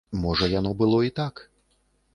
[0.21, 1.47] Можа яно было і так.